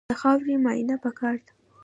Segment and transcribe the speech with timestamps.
[0.09, 1.51] د خاورې معاینه پکار ده.